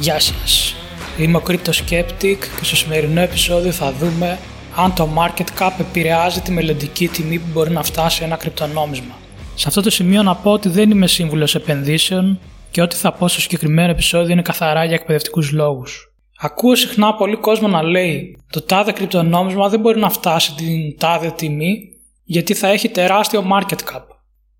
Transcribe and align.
Γεια 0.00 0.20
σας. 0.20 0.74
Είμαι 1.18 1.36
ο 1.36 1.42
Crypto 1.46 1.70
Skeptic 1.70 2.36
και 2.58 2.64
στο 2.64 2.76
σημερινό 2.76 3.20
επεισόδιο 3.20 3.72
θα 3.72 3.92
δούμε 3.92 4.38
αν 4.76 4.94
το 4.94 5.08
market 5.18 5.62
cap 5.62 5.70
επηρεάζει 5.78 6.40
τη 6.40 6.50
μελλοντική 6.50 7.08
τιμή 7.08 7.38
που 7.38 7.46
μπορεί 7.52 7.70
να 7.70 7.82
φτάσει 7.82 8.24
ένα 8.24 8.36
κρυπτονόμισμα. 8.36 9.14
Σε 9.54 9.68
αυτό 9.68 9.82
το 9.82 9.90
σημείο 9.90 10.22
να 10.22 10.34
πω 10.34 10.50
ότι 10.50 10.68
δεν 10.68 10.90
είμαι 10.90 11.06
σύμβουλος 11.06 11.54
επενδύσεων 11.54 12.40
και 12.70 12.82
ό,τι 12.82 12.96
θα 12.96 13.12
πω 13.12 13.28
στο 13.28 13.40
συγκεκριμένο 13.40 13.90
επεισόδιο 13.90 14.32
είναι 14.32 14.42
καθαρά 14.42 14.84
για 14.84 14.94
εκπαιδευτικούς 14.94 15.52
λόγους. 15.52 16.14
Ακούω 16.38 16.74
συχνά 16.74 17.14
πολύ 17.14 17.36
κόσμο 17.36 17.68
να 17.68 17.82
λέει 17.82 18.36
το 18.50 18.62
τάδε 18.62 18.92
κρυπτονόμισμα 18.92 19.68
δεν 19.68 19.80
μπορεί 19.80 19.98
να 19.98 20.10
φτάσει 20.10 20.54
την 20.54 20.98
τάδε 20.98 21.30
τιμή 21.30 21.80
γιατί 22.24 22.54
θα 22.54 22.68
έχει 22.68 22.88
τεράστιο 22.88 23.44
market 23.52 23.94
cap. 23.94 24.02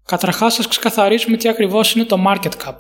Καταρχάς, 0.05 0.55
σα 0.55 0.69
ξεκαθαρίσουμε 0.69 1.37
τι 1.37 1.49
ακριβώς 1.49 1.95
είναι 1.95 2.05
το 2.05 2.17
market 2.29 2.67
cap. 2.67 2.75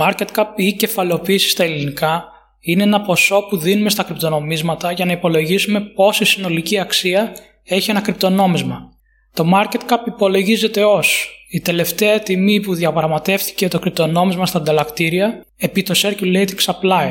Market 0.00 0.26
cap 0.34 0.46
ή 0.56 0.72
κεφαλοποίηση 0.72 1.48
στα 1.48 1.64
ελληνικά 1.64 2.24
είναι 2.60 2.82
ένα 2.82 3.00
ποσό 3.00 3.46
που 3.48 3.56
δίνουμε 3.56 3.90
στα 3.90 4.02
κρυπτονομίσματα 4.02 4.92
για 4.92 5.04
να 5.04 5.12
υπολογίσουμε 5.12 5.80
πόση 5.80 6.24
συνολική 6.24 6.78
αξία 6.78 7.32
έχει 7.64 7.90
ένα 7.90 8.00
κρυπτονόμισμα. 8.00 8.92
Το 9.34 9.44
market 9.54 9.92
cap 9.92 10.06
υπολογίζεται 10.06 10.84
ως 10.84 11.32
η 11.50 11.60
τελευταία 11.60 12.18
τιμή 12.20 12.60
που 12.60 12.74
διαπραγματεύτηκε 12.74 13.68
το 13.68 13.78
κρυπτονόμισμα 13.78 14.46
στα 14.46 14.58
ανταλλακτήρια 14.58 15.44
επί 15.56 15.82
το 15.82 15.94
circulating 15.96 16.58
supply. 16.64 17.08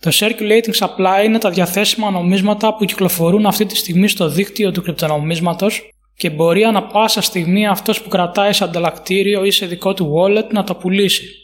Το 0.00 0.10
circulating 0.14 0.74
supply 0.78 1.24
είναι 1.24 1.38
τα 1.38 1.50
διαθέσιμα 1.50 2.10
νομίσματα 2.10 2.74
που 2.74 2.84
κυκλοφορούν 2.84 3.46
αυτή 3.46 3.66
τη 3.66 3.76
στιγμή 3.76 4.08
στο 4.08 4.28
δίκτυο 4.28 4.70
του 4.70 4.82
κρυπτονομίσματος 4.82 5.90
και 6.16 6.30
μπορεί 6.30 6.64
ανα 6.64 6.82
πάσα 6.82 7.20
στιγμή 7.20 7.66
αυτός 7.66 8.02
που 8.02 8.08
κρατάει 8.08 8.52
σε 8.52 8.64
ανταλλακτήριο 8.64 9.44
ή 9.44 9.50
σε 9.50 9.66
δικό 9.66 9.94
του 9.94 10.14
wallet 10.16 10.46
να 10.52 10.64
το 10.64 10.74
πουλήσει. 10.74 11.39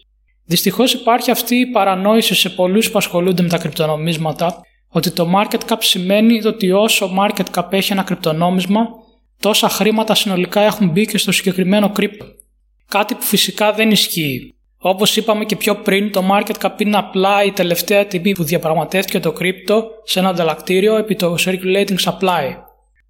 Δυστυχώς 0.47 0.93
υπάρχει 0.93 1.31
αυτή 1.31 1.55
η 1.55 1.67
παρανόηση 1.67 2.35
σε 2.35 2.51
πολλούς 2.51 2.91
που 2.91 2.99
ασχολούνται 2.99 3.43
με 3.43 3.49
τα 3.49 3.59
κρυπτονομίσματα 3.59 4.61
ότι 4.89 5.11
το 5.11 5.31
market 5.37 5.59
cap 5.69 5.77
σημαίνει 5.79 6.47
ότι 6.47 6.73
όσο 6.73 7.11
market 7.19 7.45
cap 7.55 7.73
έχει 7.73 7.93
ένα 7.93 8.03
κρυπτονόμισμα, 8.03 8.89
τόσα 9.41 9.69
χρήματα 9.69 10.15
συνολικά 10.15 10.61
έχουν 10.61 10.89
μπει 10.89 11.07
και 11.07 11.19
στο 11.19 11.33
συγκεκριμένο 11.33 11.91
κρύπτο. 11.91 12.25
Κάτι 12.89 13.15
που 13.15 13.23
φυσικά 13.23 13.73
δεν 13.73 13.91
ισχύει. 13.91 14.55
Όπως 14.79 15.17
είπαμε 15.17 15.45
και 15.45 15.57
πιο 15.57 15.75
πριν, 15.75 16.13
το 16.13 16.23
market 16.33 16.67
cap 16.67 16.81
είναι 16.81 16.97
απλά 16.97 17.45
η 17.45 17.53
τελευταία 17.53 18.07
τιμή 18.07 18.33
που 18.33 18.45
διαπραγματεύτηκε 18.45 19.21
το 19.21 19.33
κρύπτο 19.33 19.87
σε 20.05 20.19
ένα 20.19 20.29
ανταλλακτήριο 20.29 20.97
επί 20.97 21.17
το 21.17 21.35
circulating 21.45 21.97
supply. 22.05 22.57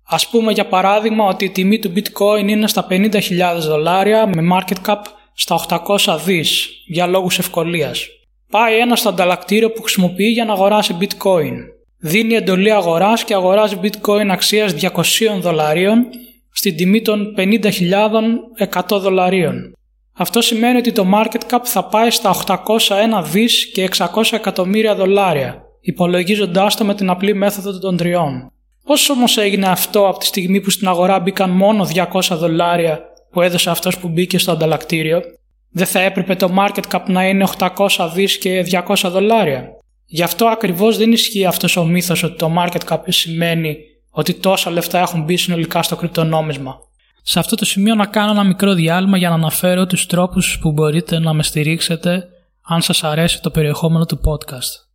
Ας 0.08 0.28
πούμε 0.28 0.52
για 0.52 0.66
παράδειγμα 0.66 1.24
ότι 1.24 1.44
η 1.44 1.50
τιμή 1.50 1.78
του 1.78 1.92
bitcoin 1.96 2.48
είναι 2.48 2.68
στα 2.68 2.86
50.000 2.90 3.10
δολάρια 3.58 4.26
με 4.26 4.42
market 4.52 4.90
cap 4.90 5.00
στα 5.36 5.54
800 5.54 6.18
δις 6.24 6.68
για 6.86 7.06
λόγους 7.06 7.38
ευκολίας. 7.38 8.06
Πάει 8.50 8.78
ένας 8.78 8.98
στο 8.98 9.08
ανταλλακτήριο 9.08 9.70
που 9.70 9.82
χρησιμοποιεί 9.82 10.28
για 10.28 10.44
να 10.44 10.52
αγοράσει 10.52 10.96
bitcoin. 11.00 11.52
Δίνει 11.98 12.34
εντολή 12.34 12.72
αγοράς 12.72 13.24
και 13.24 13.34
αγοράζει 13.34 13.80
bitcoin 13.82 14.26
αξίας 14.30 14.74
200 14.74 15.40
δολαρίων 15.40 16.06
στην 16.52 16.76
τιμή 16.76 17.02
των 17.02 17.34
50.100 17.36 18.98
δολαρίων. 19.00 19.72
Αυτό 20.12 20.40
σημαίνει 20.40 20.78
ότι 20.78 20.92
το 20.92 21.06
market 21.14 21.50
cap 21.50 21.60
θα 21.62 21.84
πάει 21.84 22.10
στα 22.10 22.30
801 22.30 23.22
δις 23.24 23.70
και 23.72 23.88
600 23.96 24.06
εκατομμύρια 24.30 24.94
δολάρια, 24.94 25.62
υπολογίζοντάς 25.80 26.76
το 26.76 26.84
με 26.84 26.94
την 26.94 27.10
απλή 27.10 27.34
μέθοδο 27.34 27.78
των 27.78 27.96
τριών. 27.96 28.50
Πώς 28.84 29.10
όμως 29.10 29.36
έγινε 29.36 29.66
αυτό 29.66 30.08
από 30.08 30.18
τη 30.18 30.26
στιγμή 30.26 30.60
που 30.60 30.70
στην 30.70 30.88
αγορά 30.88 31.20
μπήκαν 31.20 31.50
μόνο 31.50 31.88
200 32.12 32.20
δολάρια 32.30 33.00
που 33.36 33.42
έδωσε 33.42 33.70
αυτός 33.70 33.98
που 33.98 34.08
μπήκε 34.08 34.38
στο 34.38 34.52
ανταλλακτήριο, 34.52 35.22
δεν 35.70 35.86
θα 35.86 36.00
έπρεπε 36.00 36.34
το 36.34 36.54
market 36.58 36.82
cap 36.90 37.02
να 37.06 37.28
είναι 37.28 37.46
800 37.58 38.10
δις 38.14 38.38
και 38.38 38.66
200 38.86 39.10
δολάρια. 39.10 39.68
Γι' 40.06 40.22
αυτό 40.22 40.46
ακριβώς 40.46 40.96
δεν 40.96 41.12
ισχύει 41.12 41.46
αυτός 41.46 41.76
ο 41.76 41.84
μύθος 41.84 42.22
ότι 42.22 42.36
το 42.36 42.54
market 42.58 42.80
cap 42.88 42.98
σημαίνει 43.06 43.76
ότι 44.10 44.34
τόσα 44.34 44.70
λεφτά 44.70 44.98
έχουν 44.98 45.22
μπει 45.22 45.36
συνολικά 45.36 45.82
στο 45.82 45.96
κρυπτονόμισμα. 45.96 46.78
Σε 47.22 47.38
αυτό 47.38 47.56
το 47.56 47.64
σημείο 47.64 47.94
να 47.94 48.06
κάνω 48.06 48.30
ένα 48.30 48.44
μικρό 48.44 48.74
διάλειμμα 48.74 49.16
για 49.16 49.28
να 49.28 49.34
αναφέρω 49.34 49.86
τους 49.86 50.06
τρόπους 50.06 50.58
που 50.58 50.72
μπορείτε 50.72 51.18
να 51.18 51.32
με 51.32 51.42
στηρίξετε 51.42 52.24
αν 52.62 52.82
σας 52.82 53.04
αρέσει 53.04 53.42
το 53.42 53.50
περιεχόμενο 53.50 54.04
του 54.06 54.20
podcast. 54.24 54.86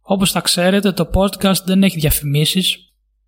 Όπως 0.00 0.30
θα 0.30 0.40
ξέρετε 0.40 0.92
το 0.92 1.10
podcast 1.14 1.64
δεν 1.64 1.82
έχει 1.82 1.98
διαφημίσεις, 1.98 2.78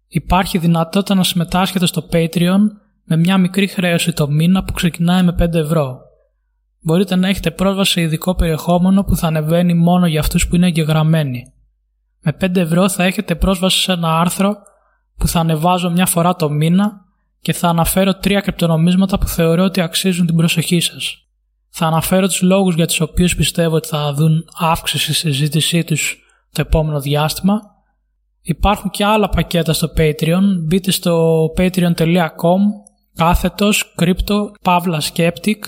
υπάρχει 0.09 0.59
δυνατότητα 0.59 1.15
να 1.15 1.25
συμμετάσχετε 1.25 1.87
στο 1.87 2.09
Patreon 2.13 2.61
με 3.05 3.17
μια 3.17 3.39
μικρή 3.39 3.67
χρέωση 3.67 4.13
το 4.13 4.29
μήνα 4.29 4.65
που 4.65 4.73
ξεκινάει 4.73 5.23
με 5.23 5.35
5 5.39 5.55
ευρώ. 5.55 5.99
Μπορείτε 6.81 7.17
να 7.17 7.29
έχετε 7.29 7.51
πρόσβαση 7.51 7.93
σε 7.93 8.01
ειδικό 8.01 8.35
περιεχόμενο 8.35 9.05
που 9.05 9.17
θα 9.17 9.27
ανεβαίνει 9.27 9.75
μόνο 9.75 10.07
για 10.07 10.21
αυτούς 10.21 10.49
που 10.49 10.57
είναι 10.57 10.67
εγγεγραμμένοι. 10.67 11.53
Με 12.21 12.37
5 12.41 12.57
ευρώ 12.57 12.89
θα 12.89 13.05
έχετε 13.05 13.35
πρόσβαση 13.35 13.81
σε 13.81 13.93
ένα 13.93 14.21
άρθρο 14.21 14.57
που 15.17 15.29
θα 15.29 15.41
ανεβάζω 15.41 15.91
μια 15.91 16.07
φορά 16.07 16.37
το 16.37 16.51
μήνα 16.51 16.93
και 17.41 17.53
θα 17.53 17.69
αναφέρω 17.69 18.15
τρία 18.15 18.41
κρυπτονομίσματα 18.41 19.19
που 19.19 19.27
θεωρώ 19.27 19.65
ότι 19.65 19.81
αξίζουν 19.81 20.27
την 20.27 20.37
προσοχή 20.37 20.81
σας. 20.81 21.19
Θα 21.69 21.87
αναφέρω 21.87 22.27
τους 22.27 22.43
λόγους 22.43 22.75
για 22.75 22.87
τους 22.87 23.01
οποίους 23.01 23.37
πιστεύω 23.37 23.77
ότι 23.77 23.89
θα 23.89 24.13
δουν 24.13 24.45
αύξηση 24.59 25.15
στη 25.15 25.33
συζήτησή 25.33 25.85
τους 25.85 26.19
το 26.53 26.61
επόμενο 26.61 27.01
διάστημα 27.01 27.61
Υπάρχουν 28.47 28.91
και 28.91 29.05
άλλα 29.05 29.29
πακέτα 29.29 29.73
στο 29.73 29.93
Patreon. 29.97 30.43
Μπείτε 30.67 30.91
στο 30.91 31.45
patreon.com 31.57 32.61
κάθετος 33.17 33.95
crypto 34.01 34.37
pavla 34.65 34.99
skeptic 35.13 35.59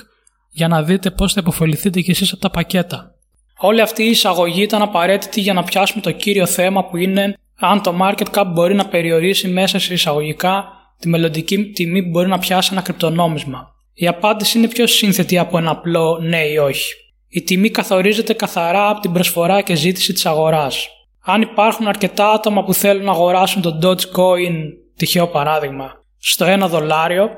για 0.51 0.69
να 0.69 0.83
δείτε 0.83 1.11
πώς 1.11 1.33
θα 1.33 1.41
υποφεληθείτε 1.41 2.01
κι 2.01 2.11
εσείς 2.11 2.33
από 2.33 2.41
τα 2.41 2.51
πακέτα. 2.51 3.15
Όλη 3.59 3.81
αυτή 3.81 4.03
η 4.03 4.11
εισαγωγή 4.11 4.62
ήταν 4.62 4.83
απαραίτητη 4.83 5.41
για 5.41 5.53
να 5.53 5.65
πιάσουμε 5.65 6.03
το 6.03 6.11
κύριο 6.11 6.47
θέμα 6.47 6.84
που 6.84 6.97
είναι 6.97 7.34
αν 7.59 7.83
το 7.83 7.95
market 8.03 8.27
cap 8.33 8.45
μπορεί 8.47 8.75
να 8.75 8.87
περιορίσει 8.87 9.49
μέσα 9.49 9.79
σε 9.79 9.93
εισαγωγικά 9.93 10.65
τη 10.99 11.09
μελλοντική 11.09 11.71
τιμή 11.71 12.03
που 12.03 12.09
μπορεί 12.09 12.29
να 12.29 12.39
πιάσει 12.39 12.69
ένα 12.73 12.83
κρυπτονόμισμα. 12.83 13.75
Η 13.95 14.07
απάντηση 14.07 14.59
είναι 14.59 14.69
πιο 14.69 14.87
σύνθετη 14.87 15.39
από 15.39 15.59
ένα 15.59 15.71
απλό 15.71 16.19
ναι 16.23 16.45
ή 16.45 16.57
όχι. 16.57 16.93
Η 17.28 17.43
τιμή 17.43 17.71
καθορίζεται 17.71 18.33
καθαρά 18.33 18.89
από 18.89 19.01
την 19.01 19.13
προσφορά 19.13 19.61
και 19.61 19.75
ζήτηση 19.75 20.13
της 20.13 20.27
αγοράς 20.27 20.89
αν 21.28 21.43
υπάρχουν 21.43 21.87
αρκετά 21.89 22.33
άτομα 22.33 22.65
που 22.65 22.75
θέλουν 22.75 23.05
να 23.05 23.11
αγοράσουν 23.11 23.63
το 23.63 23.78
Dogecoin, 23.83 24.55
τυχαίο 24.97 25.27
παράδειγμα, 25.27 26.05
στο 26.19 26.47
1 26.65 26.69
δολάριο, 26.69 27.28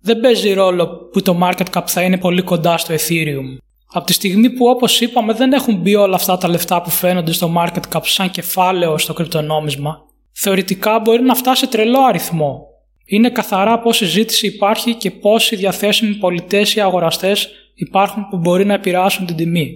δεν 0.00 0.20
παίζει 0.20 0.52
ρόλο 0.52 0.86
που 1.12 1.22
το 1.22 1.38
market 1.42 1.66
cap 1.74 1.82
θα 1.86 2.02
είναι 2.02 2.18
πολύ 2.18 2.42
κοντά 2.42 2.76
στο 2.76 2.94
Ethereum. 2.94 3.56
Από 3.92 4.06
τη 4.06 4.12
στιγμή 4.12 4.50
που 4.50 4.66
όπως 4.66 5.00
είπαμε 5.00 5.32
δεν 5.32 5.52
έχουν 5.52 5.76
μπει 5.76 5.94
όλα 5.94 6.14
αυτά 6.14 6.38
τα 6.38 6.48
λεφτά 6.48 6.82
που 6.82 6.90
φαίνονται 6.90 7.32
στο 7.32 7.54
market 7.58 7.82
cap 7.92 8.00
σαν 8.02 8.30
κεφάλαιο 8.30 8.98
στο 8.98 9.12
κρυπτονόμισμα, 9.12 9.98
θεωρητικά 10.32 10.98
μπορεί 10.98 11.22
να 11.22 11.34
φτάσει 11.34 11.64
σε 11.64 11.70
τρελό 11.70 12.00
αριθμό. 12.04 12.66
Είναι 13.04 13.30
καθαρά 13.30 13.78
πόση 13.78 14.04
ζήτηση 14.04 14.46
υπάρχει 14.46 14.94
και 14.94 15.10
πόσοι 15.10 15.56
διαθέσιμοι 15.56 16.14
πολιτές 16.14 16.74
ή 16.74 16.80
αγοραστές 16.80 17.48
υπάρχουν 17.74 18.28
που 18.28 18.36
μπορεί 18.36 18.64
να 18.64 18.74
επηρεάσουν 18.74 19.26
την 19.26 19.36
τιμή. 19.36 19.70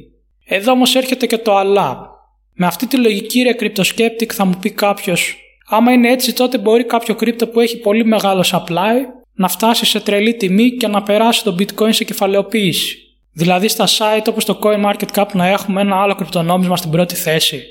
Εδώ 0.45 0.73
όμως 0.73 0.95
έρχεται 0.95 1.27
και 1.27 1.39
το 1.39 1.57
αλλά. 1.57 2.11
Με 2.53 2.67
αυτή 2.67 2.87
τη 2.87 2.97
λογική 2.97 3.43
ρε 3.43 3.55
cryptoskeptic 3.61 4.33
θα 4.33 4.45
μου 4.45 4.59
πει 4.61 4.71
κάποιος, 4.71 5.37
άμα 5.69 5.93
είναι 5.93 6.11
έτσι 6.11 6.35
τότε 6.35 6.59
μπορεί 6.59 6.85
κάποιο 6.85 7.15
κρύπτο 7.15 7.47
που 7.47 7.61
έχει 7.61 7.81
πολύ 7.81 8.05
μεγάλο 8.05 8.45
supply 8.51 8.95
να 9.35 9.49
φτάσει 9.49 9.87
σε 9.87 10.01
τρελή 10.01 10.35
τιμή 10.35 10.71
και 10.71 10.87
να 10.87 11.03
περάσει 11.03 11.45
το 11.45 11.57
bitcoin 11.59 11.95
σε 11.95 12.05
κεφαλαιοποίηση. 12.05 12.97
Δηλαδή 13.33 13.69
στα 13.69 13.87
site 13.87 14.25
όπως 14.29 14.45
το 14.45 14.59
CoinMarketCap 14.63 15.27
να 15.33 15.47
έχουμε 15.47 15.81
ένα 15.81 16.03
άλλο 16.03 16.15
κρυπτονόμισμα 16.15 16.77
στην 16.77 16.91
πρώτη 16.91 17.15
θέση. 17.15 17.63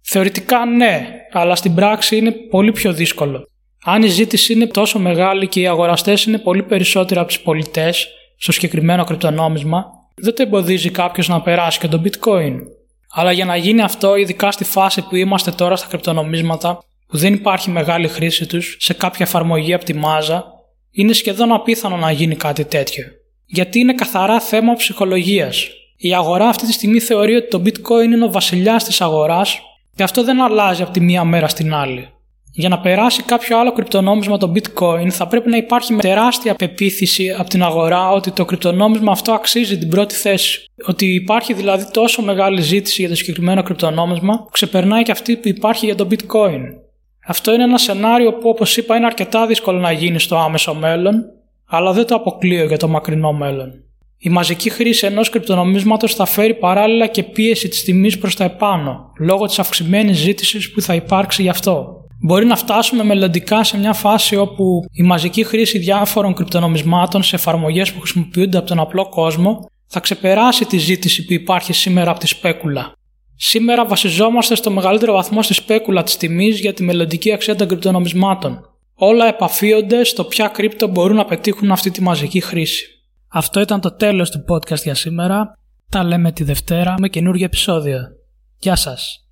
Θεωρητικά 0.00 0.64
ναι, 0.64 1.08
αλλά 1.32 1.54
στην 1.54 1.74
πράξη 1.74 2.16
είναι 2.16 2.30
πολύ 2.30 2.72
πιο 2.72 2.92
δύσκολο. 2.92 3.48
Αν 3.84 4.02
η 4.02 4.06
ζήτηση 4.06 4.52
είναι 4.52 4.66
τόσο 4.66 4.98
μεγάλη 4.98 5.48
και 5.48 5.60
οι 5.60 5.66
αγοραστές 5.66 6.24
είναι 6.24 6.38
πολύ 6.38 6.62
περισσότεροι 6.62 7.20
από 7.20 7.28
τους 7.28 7.40
πολιτές 7.40 8.08
στο 8.38 8.52
συγκεκριμένο 8.52 9.04
κρυπτονόμισμα, 9.04 9.84
δεν 10.14 10.34
το 10.34 10.42
εμποδίζει 10.42 10.90
κάποιος 10.90 11.28
να 11.28 11.40
περάσει 11.40 11.78
και 11.78 11.88
το 11.88 12.02
bitcoin. 12.04 12.54
Αλλά 13.14 13.32
για 13.32 13.44
να 13.44 13.56
γίνει 13.56 13.82
αυτό, 13.82 14.16
ειδικά 14.16 14.50
στη 14.50 14.64
φάση 14.64 15.02
που 15.02 15.16
είμαστε 15.16 15.50
τώρα 15.50 15.76
στα 15.76 15.86
κρυπτονομίσματα, 15.86 16.78
που 17.08 17.16
δεν 17.16 17.34
υπάρχει 17.34 17.70
μεγάλη 17.70 18.08
χρήση 18.08 18.46
τους 18.46 18.76
σε 18.80 18.94
κάποια 18.94 19.26
εφαρμογή 19.26 19.74
από 19.74 19.84
τη 19.84 19.94
μάζα, 19.94 20.44
είναι 20.90 21.12
σχεδόν 21.12 21.52
απίθανο 21.52 21.96
να 21.96 22.10
γίνει 22.10 22.36
κάτι 22.36 22.64
τέτοιο. 22.64 23.04
Γιατί 23.46 23.78
είναι 23.78 23.94
καθαρά 23.94 24.40
θέμα 24.40 24.74
ψυχολογίας. 24.74 25.68
Η 25.96 26.14
αγορά 26.14 26.48
αυτή 26.48 26.66
τη 26.66 26.72
στιγμή 26.72 27.00
θεωρεί 27.00 27.34
ότι 27.34 27.48
το 27.48 27.62
bitcoin 27.64 28.04
είναι 28.04 28.24
ο 28.24 28.30
βασιλιάς 28.30 28.84
της 28.84 29.00
αγοράς 29.00 29.60
και 29.94 30.02
αυτό 30.02 30.24
δεν 30.24 30.40
αλλάζει 30.40 30.82
από 30.82 30.90
τη 30.90 31.00
μία 31.00 31.24
μέρα 31.24 31.48
στην 31.48 31.74
άλλη. 31.74 32.08
Για 32.52 32.68
να 32.68 32.78
περάσει 32.80 33.22
κάποιο 33.22 33.58
άλλο 33.58 33.72
κρυπτονόμισμα 33.72 34.36
το 34.38 34.52
bitcoin 34.54 35.08
θα 35.10 35.26
πρέπει 35.26 35.50
να 35.50 35.56
υπάρχει 35.56 35.92
με 35.92 36.00
τεράστια 36.00 36.54
πεποίθηση 36.54 37.30
από 37.30 37.48
την 37.48 37.62
αγορά 37.62 38.10
ότι 38.10 38.30
το 38.30 38.44
κρυπτονόμισμα 38.44 39.12
αυτό 39.12 39.32
αξίζει 39.32 39.78
την 39.78 39.88
πρώτη 39.88 40.14
θέση. 40.14 40.64
Ότι 40.86 41.14
υπάρχει 41.14 41.52
δηλαδή 41.52 41.90
τόσο 41.90 42.22
μεγάλη 42.22 42.60
ζήτηση 42.60 43.00
για 43.00 43.10
το 43.10 43.16
συγκεκριμένο 43.16 43.62
κρυπτονόμισμα 43.62 44.36
που 44.36 44.50
ξεπερνάει 44.50 45.02
και 45.02 45.12
αυτή 45.12 45.36
που 45.36 45.48
υπάρχει 45.48 45.86
για 45.86 45.94
το 45.94 46.08
bitcoin. 46.10 46.60
Αυτό 47.30 47.54
είναι 47.54 47.62
ένα 47.62 47.78
σενάριο 47.78 48.32
που 48.32 48.48
όπως 48.48 48.76
είπα 48.76 48.96
είναι 48.96 49.06
αρκετά 49.06 49.46
δύσκολο 49.46 49.78
να 49.78 49.92
γίνει 49.92 50.20
στο 50.20 50.36
άμεσο 50.36 50.74
μέλλον 50.74 51.24
αλλά 51.66 51.92
δεν 51.92 52.06
το 52.06 52.14
αποκλείω 52.14 52.64
για 52.64 52.76
το 52.76 52.88
μακρινό 52.88 53.32
μέλλον. 53.32 53.72
Η 54.18 54.28
μαζική 54.28 54.70
χρήση 54.70 55.06
ενός 55.06 55.30
κρυπτονομίσματος 55.30 56.14
θα 56.14 56.24
φέρει 56.24 56.54
παράλληλα 56.54 57.06
και 57.06 57.22
πίεση 57.22 57.68
της 57.68 57.84
τιμής 57.84 58.18
προς 58.18 58.36
τα 58.36 58.44
επάνω, 58.44 59.12
λόγω 59.18 59.46
της 59.46 59.58
αυξημένης 59.58 60.16
ζήτησης 60.16 60.72
που 60.72 60.80
θα 60.80 60.94
υπάρξει 60.94 61.42
γι' 61.42 61.48
αυτό. 61.48 62.04
Μπορεί 62.20 62.46
να 62.46 62.56
φτάσουμε 62.56 63.04
μελλοντικά 63.04 63.64
σε 63.64 63.78
μια 63.78 63.92
φάση 63.92 64.36
όπου 64.36 64.84
η 64.92 65.02
μαζική 65.02 65.44
χρήση 65.44 65.78
διάφορων 65.78 66.34
κρυπτονομισμάτων 66.34 67.22
σε 67.22 67.36
εφαρμογές 67.36 67.92
που 67.92 68.00
χρησιμοποιούνται 68.00 68.58
από 68.58 68.66
τον 68.66 68.80
απλό 68.80 69.08
κόσμο 69.08 69.70
θα 69.86 70.00
ξεπεράσει 70.00 70.64
τη 70.64 70.76
ζήτηση 70.76 71.24
που 71.24 71.32
υπάρχει 71.32 71.72
σήμερα 71.72 72.10
από 72.10 72.20
τη 72.20 72.26
σπέκουλα. 72.26 72.92
Σήμερα 73.40 73.86
βασιζόμαστε 73.86 74.54
στο 74.54 74.70
μεγαλύτερο 74.70 75.12
βαθμό 75.12 75.42
στη 75.42 75.54
σπέκουλα 75.54 76.02
της 76.02 76.16
τιμής 76.16 76.60
για 76.60 76.72
τη 76.72 76.82
μελλοντική 76.82 77.32
αξία 77.32 77.56
των 77.56 77.68
κρυπτονομισμάτων. 77.68 78.60
Όλα 78.94 79.26
επαφίονται 79.26 80.04
στο 80.04 80.24
ποια 80.24 80.48
κρύπτο 80.48 80.88
μπορούν 80.88 81.16
να 81.16 81.24
πετύχουν 81.24 81.70
αυτή 81.70 81.90
τη 81.90 82.02
μαζική 82.02 82.40
χρήση. 82.40 82.86
Αυτό 83.28 83.60
ήταν 83.60 83.80
το 83.80 83.92
τέλος 83.92 84.30
του 84.30 84.44
podcast 84.48 84.82
για 84.82 84.94
σήμερα. 84.94 85.58
Τα 85.88 86.04
λέμε 86.04 86.32
τη 86.32 86.44
Δευτέρα 86.44 86.94
με 86.98 87.08
καινούργιο 87.08 87.44
επεισόδιο. 87.44 87.98
Γεια 88.58 88.76
σας! 88.76 89.27